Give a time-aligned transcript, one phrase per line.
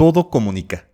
[0.00, 0.88] todo comunica.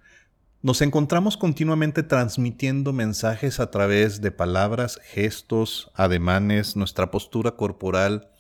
[0.63, 8.33] Nos encontramos continuamente transmitiendo mensajes a través de palabras, gestos, ademanes, nuestra postura corporal,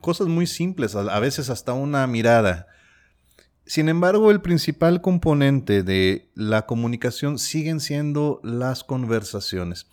[0.00, 2.66] cosas muy simples, a veces hasta una mirada.
[3.64, 9.86] Sin embargo, el principal componente de la comunicación siguen siendo las conversaciones.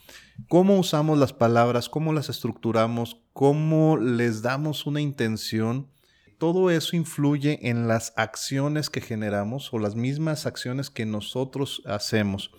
[0.48, 5.86] Cómo usamos las palabras, cómo las estructuramos, cómo les damos una intención
[6.38, 12.50] todo eso influye en las acciones que generamos o las mismas acciones que nosotros hacemos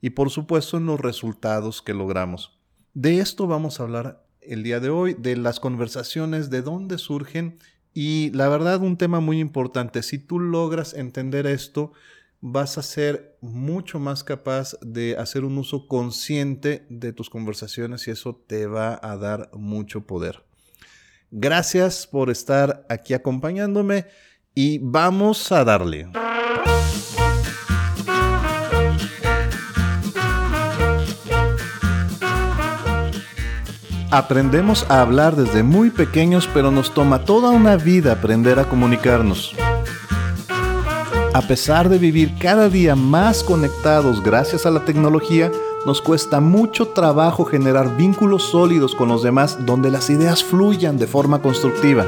[0.00, 2.58] y por supuesto en los resultados que logramos.
[2.94, 7.58] De esto vamos a hablar el día de hoy, de las conversaciones, de dónde surgen
[7.92, 11.92] y la verdad un tema muy importante, si tú logras entender esto,
[12.40, 18.12] vas a ser mucho más capaz de hacer un uso consciente de tus conversaciones y
[18.12, 20.45] eso te va a dar mucho poder.
[21.30, 24.06] Gracias por estar aquí acompañándome
[24.54, 26.08] y vamos a darle.
[34.10, 39.54] Aprendemos a hablar desde muy pequeños, pero nos toma toda una vida aprender a comunicarnos.
[41.34, 45.50] A pesar de vivir cada día más conectados gracias a la tecnología,
[45.86, 51.06] nos cuesta mucho trabajo generar vínculos sólidos con los demás donde las ideas fluyan de
[51.06, 52.04] forma constructiva.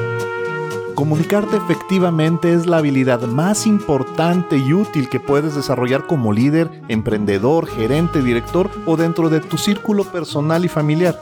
[0.97, 7.69] Comunicarte efectivamente es la habilidad más importante y útil que puedes desarrollar como líder, emprendedor,
[7.69, 11.21] gerente, director o dentro de tu círculo personal y familiar.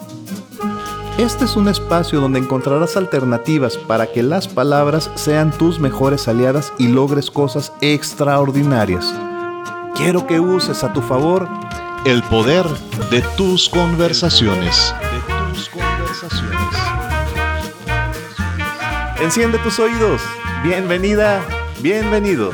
[1.19, 6.73] Este es un espacio donde encontrarás alternativas para que las palabras sean tus mejores aliadas
[6.79, 9.15] y logres cosas extraordinarias.
[9.95, 11.49] Quiero que uses a tu favor
[12.07, 12.65] el poder
[13.11, 14.95] de tus conversaciones.
[19.21, 20.23] Enciende tus oídos.
[20.63, 21.45] Bienvenida,
[21.81, 22.53] bienvenido.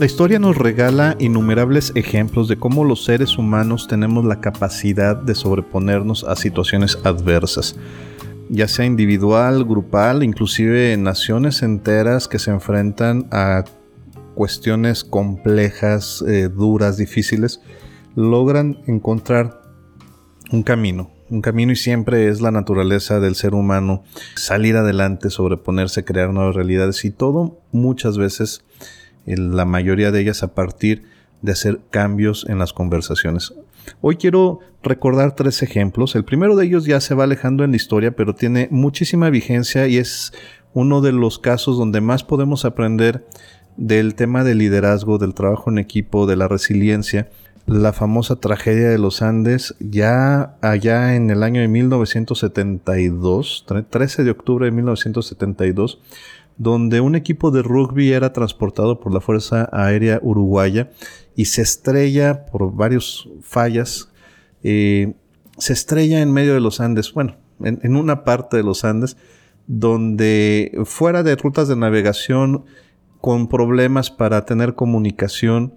[0.00, 5.34] La historia nos regala innumerables ejemplos de cómo los seres humanos tenemos la capacidad de
[5.34, 7.76] sobreponernos a situaciones adversas,
[8.48, 13.66] ya sea individual, grupal, inclusive naciones enteras que se enfrentan a
[14.34, 17.60] cuestiones complejas, eh, duras, difíciles,
[18.14, 19.60] logran encontrar
[20.50, 24.02] un camino, un camino y siempre es la naturaleza del ser humano
[24.34, 28.64] salir adelante, sobreponerse, crear nuevas realidades y todo muchas veces
[29.26, 31.04] la mayoría de ellas a partir
[31.42, 33.54] de hacer cambios en las conversaciones.
[34.00, 36.14] Hoy quiero recordar tres ejemplos.
[36.14, 39.86] El primero de ellos ya se va alejando en la historia, pero tiene muchísima vigencia
[39.86, 40.32] y es
[40.72, 43.26] uno de los casos donde más podemos aprender
[43.76, 47.28] del tema del liderazgo, del trabajo en equipo, de la resiliencia.
[47.66, 54.30] La famosa tragedia de los Andes, ya allá en el año de 1972, 13 de
[54.30, 56.00] octubre de 1972,
[56.60, 60.90] donde un equipo de rugby era transportado por la Fuerza Aérea Uruguaya
[61.34, 64.12] y se estrella por varias fallas,
[64.62, 65.14] eh,
[65.56, 69.16] se estrella en medio de los Andes, bueno, en, una parte de los Andes,
[69.68, 72.66] donde fuera de rutas de navegación,
[73.22, 75.72] con problemas para tener comunicación,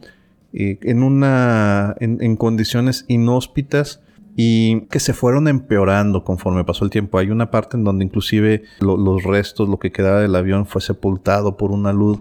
[0.51, 4.01] eh, en, una, en condiciones inhóspitas,
[4.35, 7.17] y que se fueron empeorando conforme pasó el tiempo.
[7.17, 11.57] Hay una parte en donde inclusive los restos, lo que quedaba del avión fue sepultado
[11.57, 12.19] por una luz.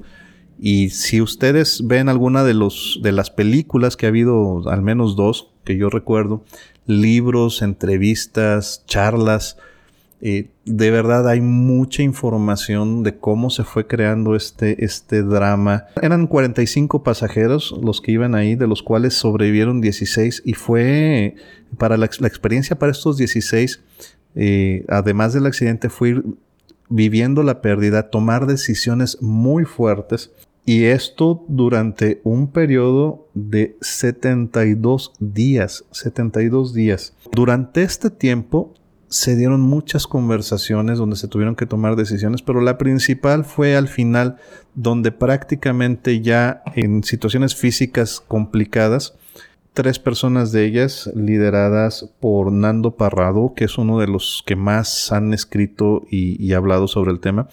[0.59, 5.17] Y si ustedes ven alguna de, los, de las películas que ha habido, al menos
[5.17, 6.45] dos que yo recuerdo,
[6.87, 9.56] libros, entrevistas, charlas,
[10.25, 15.87] eh, de verdad hay mucha información de cómo se fue creando este, este drama.
[16.00, 21.34] Eran 45 pasajeros los que iban ahí, de los cuales sobrevivieron 16 y fue
[21.77, 23.82] para la, experiencia para estos 16,
[24.37, 26.22] eh, además del accidente, fue
[26.88, 30.31] viviendo la pérdida, tomar decisiones muy fuertes.
[30.65, 37.17] Y esto durante un periodo de 72 días, 72 días.
[37.32, 38.73] Durante este tiempo
[39.12, 43.88] se dieron muchas conversaciones donde se tuvieron que tomar decisiones, pero la principal fue al
[43.88, 44.38] final
[44.75, 49.14] donde prácticamente ya en situaciones físicas complicadas,
[49.75, 55.12] tres personas de ellas lideradas por Nando Parrado, que es uno de los que más
[55.12, 57.49] han escrito y, y hablado sobre el tema,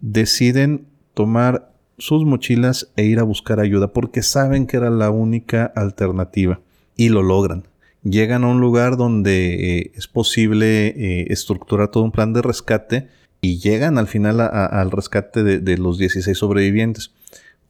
[0.00, 5.66] deciden tomar sus mochilas e ir a buscar ayuda porque saben que era la única
[5.76, 6.58] alternativa
[6.96, 7.69] y lo logran
[8.02, 13.08] llegan a un lugar donde eh, es posible eh, estructurar todo un plan de rescate
[13.40, 17.12] y llegan al final al rescate de, los 16 sobrevivientes.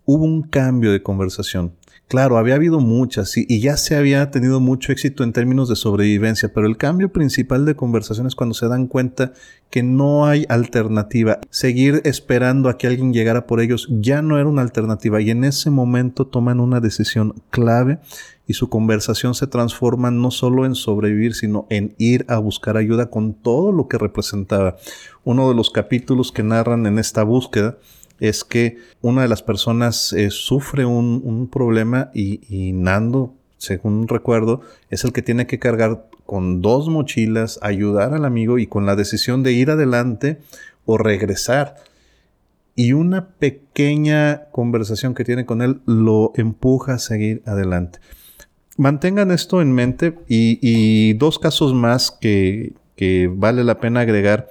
[0.05, 1.75] hubo un cambio de conversación.
[2.11, 6.53] Claro, había habido muchas y, ya se había tenido mucho éxito en términos de sobrevivencia,
[6.53, 9.33] pero el cambio principal de conversación es cuando se dan cuenta
[9.71, 11.39] que no hay alternativa.
[11.51, 15.45] Seguir esperando a que alguien llegara por ellos ya no era una alternativa y en
[15.45, 18.01] ese momento toman una decisión clave
[18.45, 23.09] y su conversación se transforma no solo en sobrevivir, sino en ir a buscar ayuda
[23.09, 24.79] con todo lo que representaba.
[25.23, 27.79] Uno de los capítulos que narran en esta búsqueda
[28.21, 35.05] es que una de las personas eh, sufre un, problema y, Nando, según recuerdo, es
[35.05, 39.43] el que tiene que cargar con dos mochilas, ayudar al amigo y con la decisión
[39.43, 40.39] de ir adelante
[40.85, 41.77] o regresar.
[42.77, 47.99] Y una pequeña conversación que tiene con él lo empuja a seguir adelante.
[48.77, 54.49] Mantengan esto en mente y, dos casos más que, que vale la pena agregar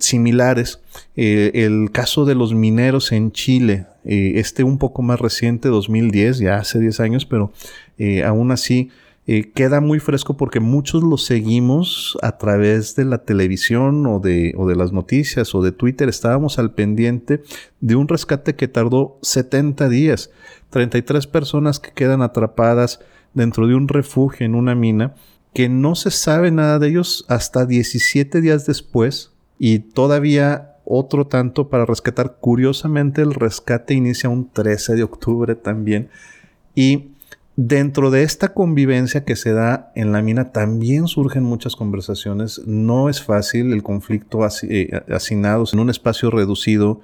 [0.00, 0.80] similares.
[1.16, 6.38] Eh, el caso de los mineros en Chile, eh, este un poco más reciente, 2010,
[6.38, 7.52] ya hace 10 años, pero
[7.98, 8.90] eh, aún así
[9.52, 14.66] queda muy fresco porque muchos lo seguimos a través de la televisión o de, o
[14.66, 16.08] de las noticias o de Twitter.
[16.08, 17.42] Estábamos al pendiente
[17.82, 20.30] de un rescate que tardó 70 días.
[20.70, 23.00] 33 personas que quedan atrapadas
[23.34, 25.14] dentro de un refugio en una mina
[25.52, 31.68] que no se sabe nada de ellos hasta 17 días después y todavía otro tanto
[31.68, 32.38] para rescatar.
[32.40, 36.08] Curiosamente, el rescate inicia un 13 de octubre también.
[36.74, 37.10] Y
[37.56, 42.62] dentro de esta convivencia que se da en la mina también surgen muchas conversaciones.
[42.66, 47.00] No es fácil el conflicto eh, hacinados en un espacio reducido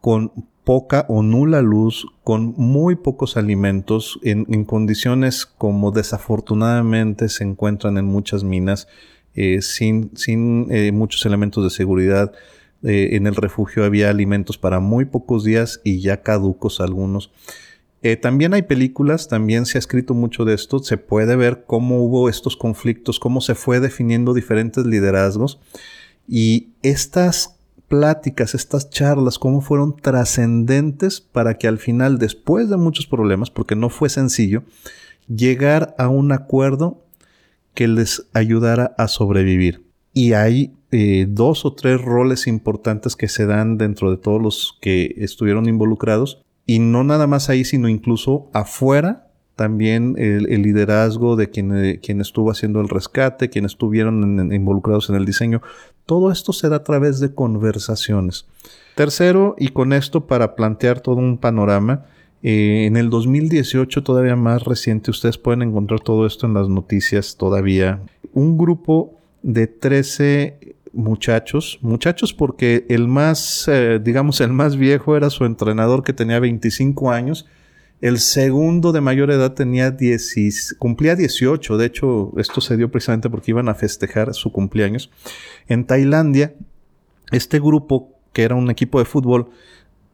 [0.00, 0.32] con
[0.64, 8.04] poca o nula luz, con muy pocos alimentos, en condiciones como desafortunadamente se encuentran en
[8.04, 8.86] muchas minas
[9.40, 12.32] eh, sin, sin eh, muchos elementos de seguridad.
[12.82, 17.30] Eh, en el refugio había alimentos para muy pocos días y ya caducos algunos.
[18.20, 22.28] también hay películas, también se ha escrito mucho de esto, se puede ver cómo hubo
[22.28, 25.60] estos conflictos, cómo se fue definiendo diferentes liderazgos
[26.26, 33.06] y estas pláticas, estas charlas, cómo fueron trascendentes para que al final, después de muchos
[33.06, 34.64] problemas, porque no fue sencillo,
[35.28, 37.04] llegar a un acuerdo
[37.78, 39.84] que les ayudara a sobrevivir.
[40.12, 44.76] Y hay eh, dos o tres roles importantes que se dan dentro de todos los
[44.80, 46.42] que estuvieron involucrados.
[46.66, 52.20] Y no nada más ahí, sino incluso afuera, también el, liderazgo de quien, eh, quien,
[52.20, 55.62] estuvo haciendo el rescate, quienes estuvieron involucrados en el diseño.
[56.04, 58.48] Todo esto se da a través de conversaciones.
[58.96, 62.06] Tercero, y con esto para plantear todo un panorama,
[62.42, 67.36] eh, en el 2018, todavía más reciente, ustedes pueden encontrar todo esto en las noticias
[67.36, 68.00] todavía.
[68.32, 75.30] Un grupo de 13 muchachos, muchachos porque el más, eh, digamos, el más viejo era
[75.30, 77.46] su entrenador que tenía 25 años.
[78.00, 81.76] El segundo de mayor edad tenía 10, cumplía 18.
[81.76, 85.10] De hecho, esto se dio precisamente porque iban a festejar su cumpleaños.
[85.66, 86.54] En Tailandia,
[87.32, 89.50] este grupo, que era un equipo de fútbol,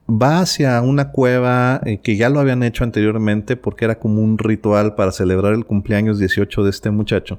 [0.08, 4.38] va hacia una cueva eh, que ya lo habían hecho anteriormente porque era como un
[4.38, 7.38] ritual para celebrar el cumpleaños 18 de este muchacho.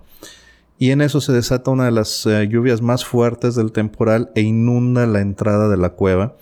[0.78, 4.42] Y en eso se desata una de las eh, lluvias más fuertes del temporal e
[4.42, 6.36] inunda la entrada de la cueva.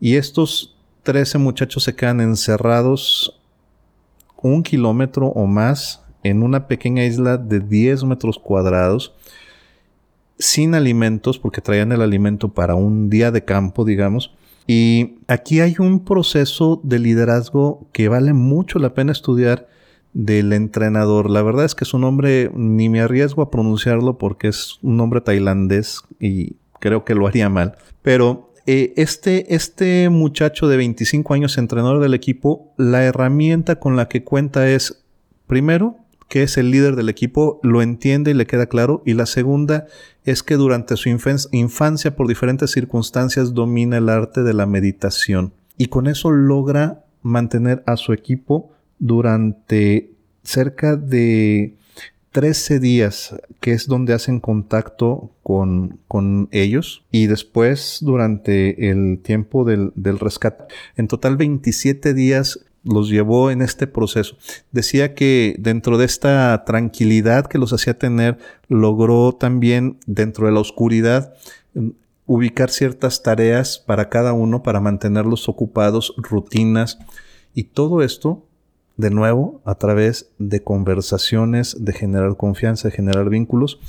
[0.00, 3.38] Y estos 13 muchachos se quedan encerrados
[4.40, 9.12] un kilómetro o más en una pequeña isla de 10 metros cuadrados
[10.38, 14.32] sin alimentos porque traían el alimento para un día de campo, digamos
[14.66, 19.68] y aquí hay un proceso de liderazgo que vale mucho la pena estudiar
[20.12, 21.30] del entrenador.
[21.30, 25.20] La verdad es que su nombre ni me arriesgo a pronunciarlo porque es un nombre
[25.20, 27.76] tailandés y creo que lo haría mal.
[28.02, 34.08] Pero eh, este, este muchacho de 25 años, entrenador del equipo, la herramienta con la
[34.08, 35.02] que cuenta es,
[35.46, 35.96] primero,
[36.28, 39.02] que es el líder del equipo, lo entiende y le queda claro.
[39.04, 39.86] Y la segunda
[40.24, 45.52] es que durante su infancia, por diferentes circunstancias, domina el arte de la meditación.
[45.76, 50.10] Y con eso logra mantener a su equipo durante
[50.42, 51.74] cerca de
[52.30, 59.92] 13 días, que es donde hacen contacto con, ellos, y después durante el tiempo del,
[59.96, 60.64] del, rescate.
[60.96, 64.36] En total 27 días los llevó en este proceso.
[64.72, 70.60] Decía que dentro de esta tranquilidad que los hacía tener, logró también dentro de la
[70.60, 71.34] oscuridad
[71.74, 71.90] mm,
[72.26, 76.98] ubicar ciertas tareas para cada uno para mantenerlos ocupados, rutinas
[77.54, 78.44] y todo esto
[78.96, 83.80] de nuevo a través de conversaciones, de generar confianza, de generar vínculos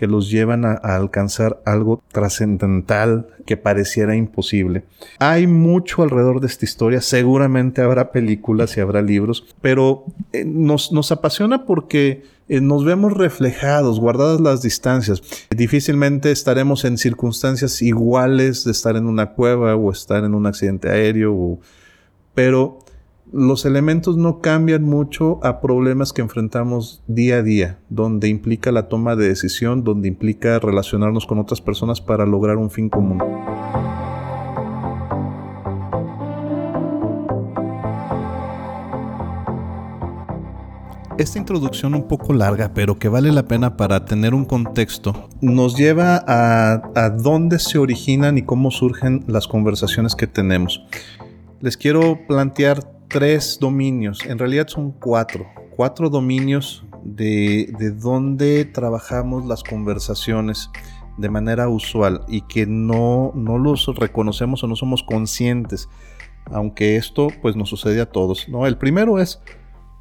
[0.00, 4.84] que los llevan a, alcanzar algo trascendental que pareciera imposible.
[5.18, 11.12] Hay mucho alrededor de esta historia, seguramente habrá películas y habrá libros, pero eh, nos,
[11.12, 15.20] apasiona porque eh, nos vemos reflejados, guardadas las distancias.
[15.54, 20.88] Difícilmente estaremos en circunstancias iguales de estar en una cueva o estar en un accidente
[20.88, 21.58] aéreo,
[22.32, 22.78] pero
[23.32, 28.88] los elementos no cambian mucho a problemas que enfrentamos día a día, donde implica la
[28.88, 33.22] toma de decisión, donde implica relacionarnos con otras personas para lograr un fin común.
[41.18, 45.76] Esta introducción un poco larga, pero que vale la pena para tener un contexto, nos
[45.76, 50.82] lleva a, dónde se originan y cómo surgen las conversaciones que tenemos.
[51.60, 59.44] Les quiero plantear tres dominios, en realidad son cuatro, cuatro dominios de, de donde trabajamos
[59.46, 60.70] las conversaciones
[61.18, 65.88] de manera usual y que no, no los reconocemos o no somos conscientes,
[66.46, 68.48] aunque esto pues nos sucede a todos.
[68.48, 68.64] ¿no?
[68.66, 69.42] El primero es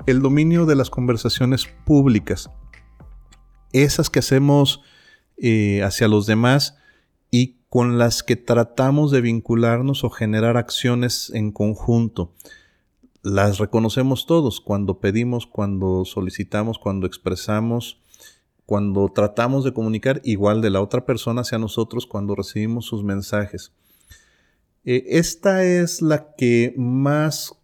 [0.05, 2.51] el dominio de las conversaciones públicas,
[3.73, 4.83] esas que hacemos
[5.37, 6.77] eh, hacia los demás
[7.31, 12.33] y con las que tratamos de vincularnos o generar acciones en conjunto
[13.21, 18.01] las reconocemos todos cuando pedimos, cuando solicitamos, cuando expresamos,
[18.65, 23.73] cuando tratamos de comunicar igual de la otra persona hacia nosotros, cuando recibimos sus mensajes.
[24.85, 27.55] Eh, esta es la que más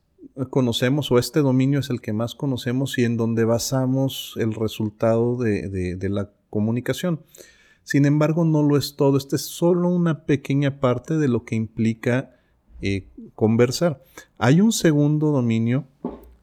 [0.49, 5.37] conocemos o este dominio es el que más conocemos y en donde basamos el resultado
[5.37, 7.21] de, de la comunicación.
[7.83, 9.17] Sin embargo, no lo es todo.
[9.17, 12.34] Esta es solo una pequeña parte de lo que implica
[12.87, 14.03] eh, conversar.
[14.37, 15.87] Hay un segundo dominio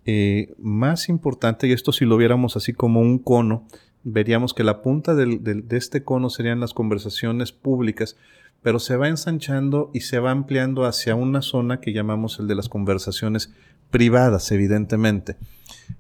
[0.05, 3.65] eh, más importante, y esto si lo viéramos así como un cono,
[4.03, 8.17] veríamos que la punta de este cono serían las conversaciones públicas,
[8.61, 12.57] pero se va ensanchando y se va ampliando hacia una zona que llamamos el de
[12.57, 13.53] las conversaciones
[13.91, 15.37] privadas, evidentemente.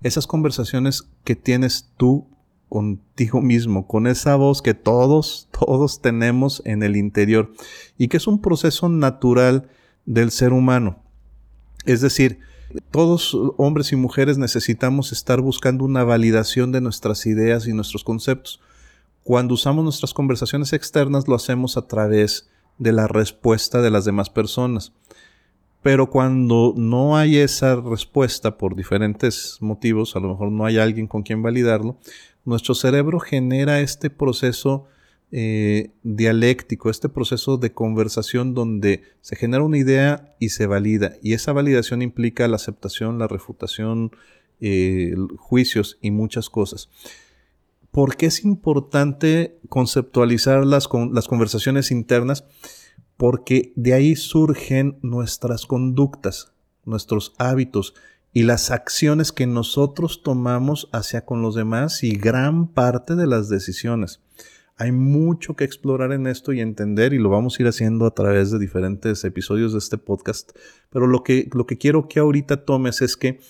[0.03, 2.27] Esas conversaciones que tienes tú
[2.69, 7.53] contigo mismo, con esa voz que todos, todos tenemos en el interior
[7.97, 9.69] y que es un proceso natural
[10.07, 11.03] del ser humano.
[11.85, 12.41] Es decir,
[12.91, 18.61] todos hombres y mujeres necesitamos estar buscando una validación de nuestras ideas y nuestros conceptos.
[19.25, 24.31] Cuando usamos nuestras conversaciones externas lo hacemos a través de la respuesta de las demás
[24.31, 24.93] personas.
[25.83, 31.09] Pero cuando no hay esa respuesta por diferentes motivos, a lo mejor no hay alguien
[31.09, 31.99] con quien validarlo,
[32.45, 34.87] nuestro cerebro genera este proceso
[35.35, 41.15] eh, dialéctico, este proceso de conversación donde se genera una idea y se valida.
[41.23, 44.13] Y esa validación implica la aceptación, la refutación,
[44.61, 46.91] eh, juicios y muchas cosas.
[47.91, 52.45] ¿Por qué es importante conceptualizar las, las conversaciones internas?
[53.17, 56.53] Porque de ahí surgen nuestras conductas,
[56.85, 57.95] nuestros hábitos
[58.35, 63.49] y las acciones que nosotros tomamos hacia con los demás y gran parte de las
[63.49, 64.21] decisiones.
[64.77, 68.15] Hay mucho que explorar en esto y entender y lo vamos a ir haciendo a
[68.15, 70.53] través de diferentes episodios de este podcast.
[70.91, 73.41] Pero lo que, lo que quiero que ahorita tomes es que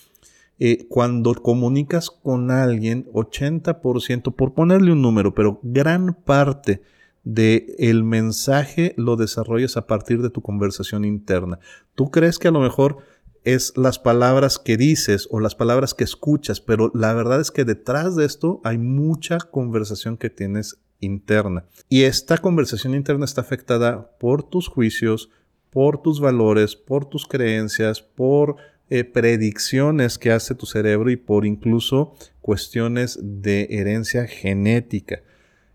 [0.58, 6.82] eh, cuando comunicas con alguien, 80%, por ponerle un número, pero gran parte
[7.24, 11.58] del el mensaje lo desarrollas a partir de tu conversación interna.
[11.94, 12.98] Tú crees que a lo mejor
[13.44, 17.64] es las palabras que dices o las palabras que escuchas, pero la verdad es que
[17.64, 21.66] detrás de esto hay mucha conversación que tienes interna.
[21.90, 25.28] Y esta conversación interna está afectada por tus juicios,
[25.68, 28.56] por tus valores, por tus creencias, por
[28.88, 35.22] eh, predicciones que hace tu cerebro y por incluso cuestiones de herencia genética.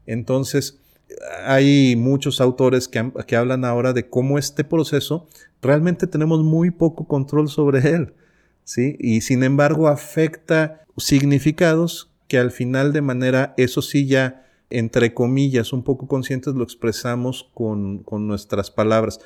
[0.06, 0.80] Entonces,
[1.46, 5.28] hay muchos autores que, que, hablan ahora de cómo este proceso
[5.62, 8.14] realmente tenemos muy poco control sobre él,
[8.64, 8.96] ¿sí?
[9.00, 15.74] Y sin embargo afecta significados que al final de manera, eso sí ya entre comillas,
[15.74, 19.20] un poco conscientes, lo expresamos con, nuestras palabras.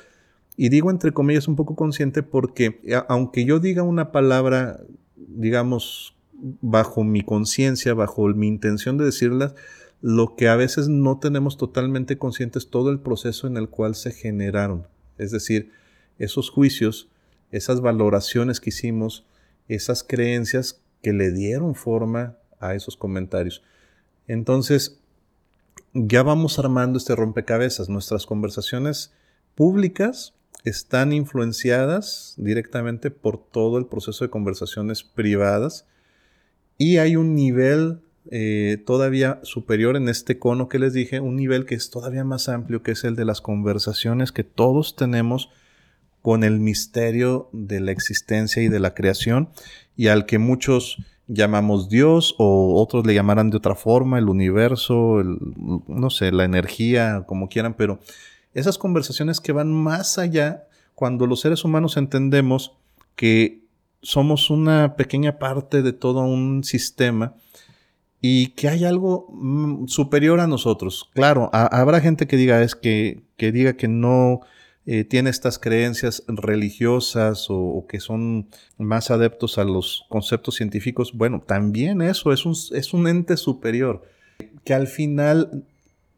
[0.56, 4.80] Y digo entre comillas un poco consciente porque aunque yo diga una palabra,
[5.16, 6.14] digamos,
[6.60, 9.54] bajo mi conciencia, bajo mi intención de decirla,
[10.00, 13.94] lo que a veces no tenemos totalmente consciente es todo el proceso en el cual
[13.94, 14.86] se generaron.
[15.16, 15.70] Es decir,
[16.18, 17.08] esos juicios,
[17.50, 19.24] esas valoraciones que hicimos,
[19.68, 23.62] esas creencias que le dieron forma a esos comentarios.
[24.26, 25.01] Entonces,
[25.94, 27.88] ya vamos armando este rompecabezas.
[27.88, 29.12] Nuestras conversaciones
[29.54, 30.34] públicas
[30.64, 35.86] están influenciadas directamente por todo el proceso de conversaciones privadas
[36.78, 41.66] y hay un nivel eh, todavía superior en este cono que les dije, un nivel
[41.66, 45.50] que es todavía más amplio, que es el de las conversaciones que todos tenemos
[46.22, 49.48] con el misterio de la existencia y de la creación,
[49.96, 50.98] y al que muchos
[51.32, 57.24] llamamos Dios o otros le llamarán de otra forma, el universo, no sé, la energía,
[57.26, 58.00] como quieran, pero
[58.54, 62.76] esas conversaciones que van más allá cuando los seres humanos entendemos
[63.16, 63.62] que
[64.02, 67.34] somos una pequeña parte de todo un sistema
[68.20, 71.10] y que hay algo mm, superior a nosotros.
[71.14, 74.40] Claro, habrá gente que diga es que, que diga que no
[74.84, 78.48] eh, tiene estas creencias religiosas o, que son
[78.78, 81.12] más adeptos a los conceptos científicos.
[81.14, 84.02] Bueno, también eso es un, es un ente superior
[84.64, 85.64] que al final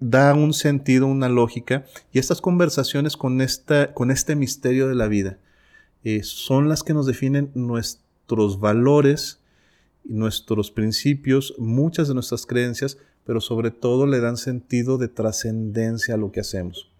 [0.00, 5.09] da un sentido, una lógica, y estas conversaciones con, esta, con este misterio de la
[5.09, 5.38] vida
[6.02, 9.40] eh, son las que nos definen nuestros valores,
[10.04, 16.18] nuestros principios, muchas de nuestras creencias, pero sobre todo le dan sentido de trascendencia a
[16.18, 16.90] lo que hacemos.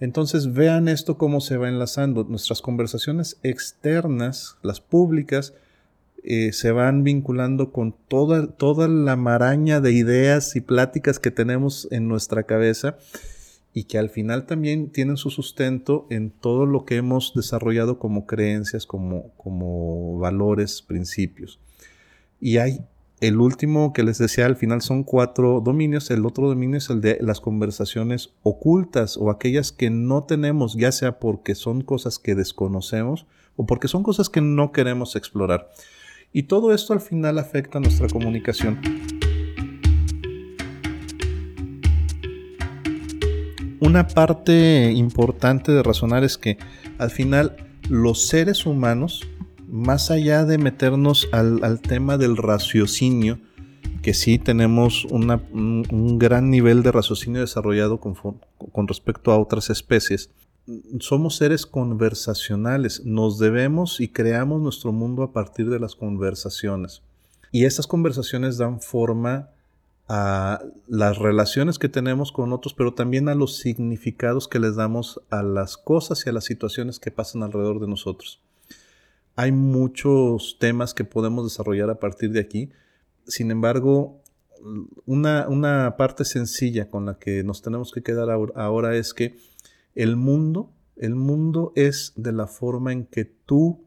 [0.00, 2.24] Entonces vean esto cómo se va enlazando.
[2.24, 5.54] Nuestras conversaciones externas, las públicas,
[6.24, 11.86] eh, se van vinculando con toda, toda la maraña de ideas y pláticas que tenemos
[11.90, 12.96] en nuestra cabeza
[13.72, 18.26] y que al final también tienen su sustento en todo lo que hemos desarrollado como
[18.26, 21.60] creencias, como, como valores, principios.
[22.40, 22.80] Y hay
[23.20, 26.10] el último que les decía al final son cuatro dominios.
[26.10, 30.90] El otro dominio es el de las conversaciones ocultas o aquellas que no tenemos, ya
[30.90, 35.70] sea porque son cosas que desconocemos o porque son cosas que no queremos explorar.
[36.32, 38.80] Y todo esto al final afecta a nuestra comunicación.
[43.80, 46.56] Una parte importante de razonar es que
[46.96, 47.56] al final
[47.88, 49.28] los seres humanos,
[49.70, 53.38] más allá de meternos al, tema del raciocinio,
[54.02, 60.30] que sí tenemos un, gran nivel de raciocinio desarrollado con respecto a otras especies,
[61.00, 67.02] somos seres conversacionales, nos debemos y creamos nuestro mundo a partir de las conversaciones.
[67.50, 69.50] Y esas conversaciones dan forma
[70.08, 75.20] a las relaciones que tenemos con otros, pero también a los significados que les damos
[75.30, 78.40] a las cosas y a las situaciones que pasan alrededor de nosotros.
[79.40, 82.68] Hay muchos temas que podemos desarrollar a partir de aquí.
[83.26, 84.20] Sin embargo,
[85.06, 89.38] una, una parte sencilla con la que nos tenemos que quedar ahora es que
[89.94, 93.82] el mundo, el mundo es de la forma en que tú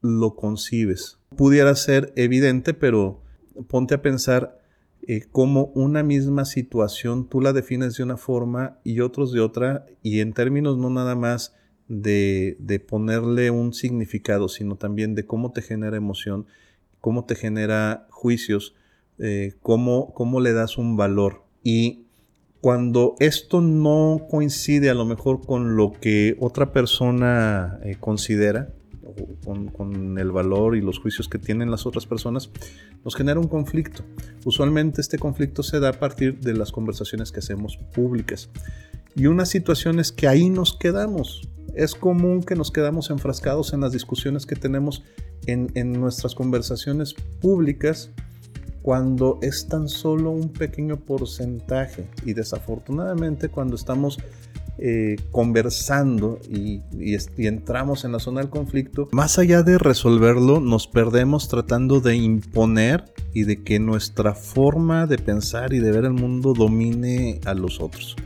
[0.00, 1.20] lo concibes.
[1.36, 3.22] Pudiera ser evidente, pero
[3.68, 4.58] ponte a pensar
[5.06, 9.86] eh, cómo una misma situación tú la defines de una forma y otros de otra,
[10.02, 11.54] y en términos no nada más
[11.88, 16.46] de, ponerle un significado, sino también de cómo te genera emoción,
[17.00, 18.74] cómo te genera juicios,
[19.18, 21.44] eh, cómo, cómo le das un valor.
[21.62, 22.06] Y
[22.60, 28.72] cuando esto no coincide a lo mejor con lo que otra persona eh, considera,
[29.44, 32.50] con, con, el valor y los juicios que tienen las otras personas,
[33.04, 34.02] nos genera un conflicto.
[34.44, 38.50] Usualmente este conflicto se da a partir de las conversaciones que hacemos públicas.
[39.16, 41.48] Y una situación es que ahí nos quedamos.
[41.74, 45.02] Es común que nos quedamos enfrascados en las discusiones que tenemos
[45.46, 48.10] en, nuestras conversaciones públicas
[48.82, 54.18] cuando es tan solo un pequeño porcentaje y desafortunadamente cuando estamos
[54.78, 56.82] eh, conversando y,
[57.38, 63.04] entramos en la zona del conflicto, más allá de resolverlo, nos perdemos tratando de imponer
[63.32, 67.80] y de que nuestra forma de pensar y de ver el mundo domine a los
[67.80, 68.16] otros.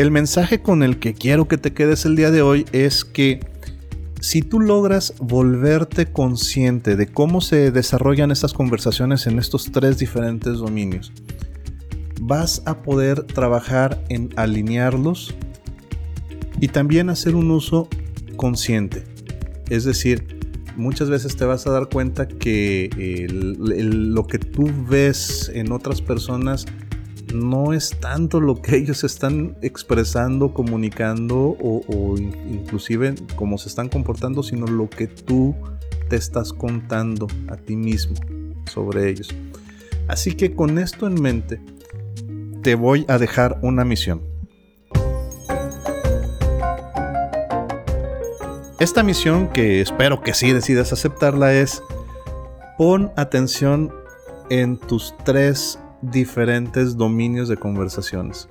[0.00, 3.38] El mensaje con el que quiero que te quedes el día de hoy es que
[4.18, 10.56] si tú logras volverte consciente de cómo se desarrollan estas conversaciones en estos tres diferentes
[10.56, 11.12] dominios,
[12.18, 15.34] vas a poder trabajar en alinearlos
[16.62, 17.86] y también hacer un uso
[18.36, 19.04] consciente.
[19.68, 20.38] Es decir,
[20.78, 26.64] muchas veces te vas a dar cuenta que lo que tú ves en otras personas
[27.32, 34.42] no es tanto lo que ellos están expresando, comunicando o, inclusive cómo se están comportando,
[34.42, 35.54] sino lo que tú
[36.08, 38.14] te estás contando a ti mismo
[38.70, 39.28] sobre ellos.
[40.08, 41.60] Así que con esto en mente,
[42.62, 44.22] te voy a dejar una misión.
[48.78, 51.82] Esta misión, que espero que sí decidas aceptarla, es
[52.78, 53.92] pon atención
[54.48, 58.48] en tus tres diferentes dominios de conversaciones.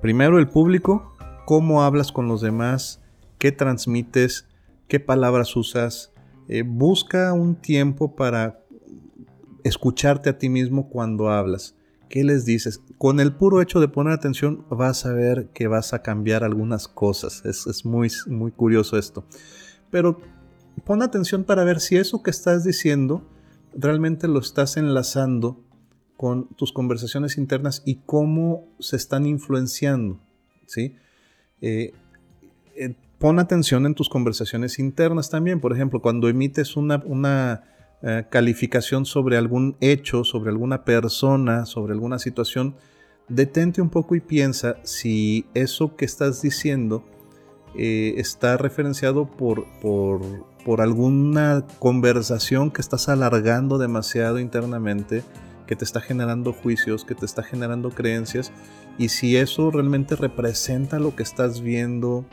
[0.00, 1.14] Primero el público,
[1.46, 3.00] cómo hablas con los demás,
[3.38, 4.46] qué transmites,
[4.88, 6.12] qué palabras usas.
[6.48, 8.60] Eh, busca un tiempo para
[9.64, 11.74] escucharte a ti mismo cuando hablas.
[12.08, 12.80] ¿Qué les dices?
[12.98, 16.86] Con el puro hecho de poner atención vas a ver que vas a cambiar algunas
[16.86, 17.44] cosas.
[17.44, 19.24] Es, es muy, muy curioso esto.
[19.90, 20.20] Pero
[20.84, 23.28] pon atención para ver si eso que estás diciendo
[23.74, 25.65] realmente lo estás enlazando
[26.16, 30.18] con tus conversaciones internas y cómo se están influenciando.
[30.66, 30.96] ¿sí?
[31.60, 31.92] Eh,
[32.74, 35.60] eh, pon atención en tus conversaciones internas también.
[35.60, 37.64] Por ejemplo, cuando emites una,
[38.02, 42.76] eh, calificación sobre algún hecho, sobre alguna persona, sobre alguna situación,
[43.28, 47.04] detente un poco y piensa si eso que estás diciendo
[47.78, 50.22] está referenciado por, por,
[50.64, 55.22] por alguna conversación que estás alargando demasiado internamente
[55.66, 58.52] que te está generando juicios, que te está generando creencias,
[58.98, 62.24] y si eso realmente representa lo que estás viendo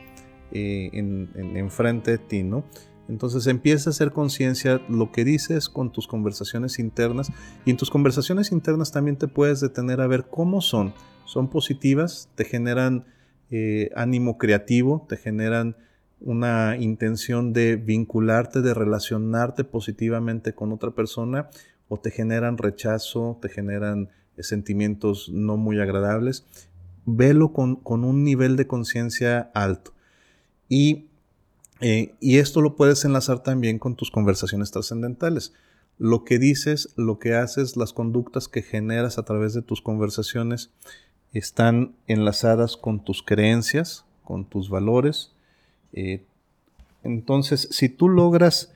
[0.52, 2.64] eh, de ti, ¿no?
[3.10, 7.32] Entonces empieza a hacer conciencia lo que dices con tus conversaciones internas
[7.66, 10.94] y en tus conversaciones internas también te puedes detener a ver cómo son.
[11.26, 13.06] Son positivas, te generan
[13.52, 15.76] eh, ánimo creativo, te generan
[16.22, 21.50] una intención de vincularte, de relacionarte positivamente con otra persona
[21.94, 26.44] o te generan rechazo, te generan eh, sentimientos no muy agradables,
[27.06, 29.94] velo con, un nivel de conciencia alto.
[30.68, 31.06] Y,
[31.82, 35.54] eh, y esto lo puedes enlazar también con tus conversaciones trascendentales.
[36.00, 40.72] Lo que dices, lo que haces, las conductas que generas a través de tus conversaciones
[41.32, 45.32] están enlazadas con tus creencias, con tus valores.
[45.92, 46.26] Eh,
[47.04, 48.74] entonces, si tú logras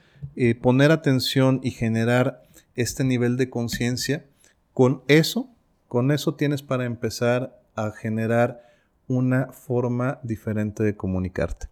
[0.61, 2.46] poner atención y generar
[2.77, 4.25] este nivel de conciencia,
[4.73, 5.49] con eso,
[5.87, 8.63] con eso tienes para empezar a generar
[9.07, 11.67] una forma diferente de comunicarte.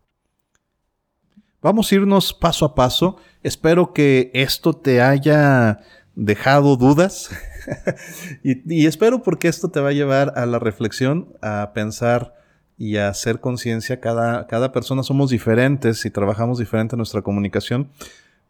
[1.61, 3.17] Vamos a irnos paso a paso.
[3.41, 5.79] Espero que esto te haya
[6.15, 7.29] dejado dudas
[8.43, 12.35] y, espero porque esto te va a llevar a la reflexión, a pensar
[12.77, 13.99] y a hacer conciencia.
[13.99, 17.89] Cada, cada persona somos diferentes y trabajamos diferente en nuestra comunicación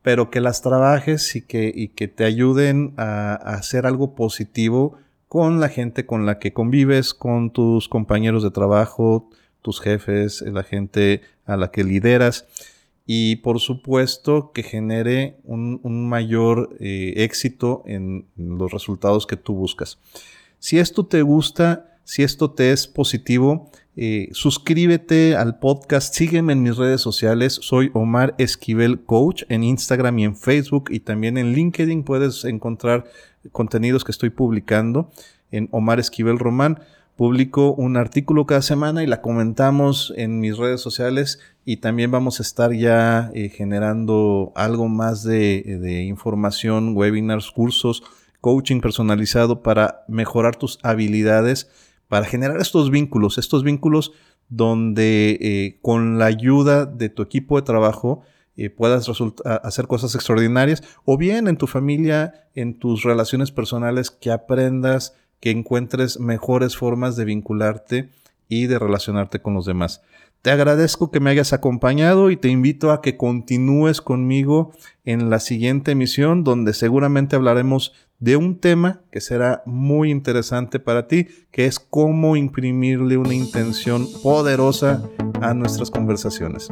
[0.06, 5.68] pero que las trabajes y que, que te ayuden a, hacer algo positivo con la
[5.68, 9.32] gente con la que convives, con tus compañeros de trabajo,
[9.63, 12.46] tus jefes, la gente a la que lideras
[13.08, 19.98] y por supuesto que genere un, mayor eh, éxito en los resultados que tú buscas.
[20.60, 26.62] Si esto te gusta, si esto te es positivo, eh, suscríbete al podcast, sígueme en
[26.62, 27.58] mis redes sociales.
[27.62, 33.06] Soy Omar Esquivel Coach en Instagram y en Facebook y también en LinkedIn puedes encontrar
[33.52, 35.10] contenidos que estoy publicando
[35.52, 36.80] en Omar Esquivel Román.
[37.15, 42.39] Publico un artículo cada semana y la comentamos en mis redes sociales y también vamos
[42.39, 48.04] a estar ya eh, generando algo más de, de información, webinars, cursos,
[48.41, 51.70] coaching personalizado para mejorar tus habilidades
[52.08, 54.13] para generar estos vínculos, estos vínculos
[54.50, 58.22] donde eh, con la ayuda de tu equipo de trabajo
[58.58, 59.10] eh, puedas
[59.63, 65.52] hacer cosas extraordinarias o bien en tu familia, en tus relaciones personales, que aprendas, que
[65.52, 68.10] encuentres mejores formas de vincularte
[68.48, 70.02] y de relacionarte con los demás.
[70.41, 75.39] Te agradezco que me hayas acompañado y te invito a que continúes conmigo en la
[75.39, 77.94] siguiente emisión donde seguramente hablaremos
[78.26, 84.08] de un tema que será muy interesante para ti, que es cómo imprimirle una intención
[84.24, 85.04] poderosa
[85.42, 86.70] a nuestras conversaciones.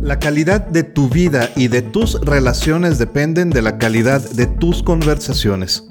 [0.00, 4.84] La calidad de tu vida y de tus relaciones dependen de la calidad de tus
[4.84, 5.84] conversaciones.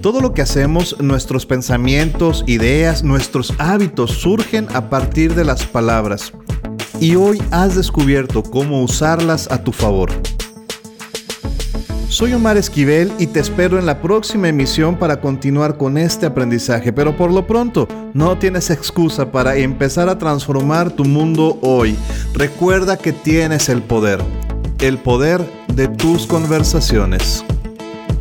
[0.00, 6.32] Todo lo que hacemos, nuestros pensamientos, ideas, nuestros hábitos surgen a partir de las palabras
[7.00, 10.10] y hoy has descubierto cómo usarlas a tu favor.
[12.08, 16.92] Soy Omar Esquivel y te espero en la próxima emisión para continuar con este aprendizaje,
[16.92, 21.96] pero por lo pronto no tienes excusa para empezar a transformar tu mundo hoy.
[22.34, 24.20] Recuerda que tienes el poder,
[24.80, 25.40] el poder
[25.72, 27.44] de tus conversaciones.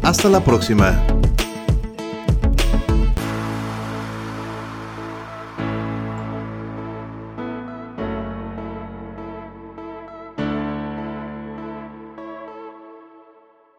[0.01, 1.18] Hasta la próxima.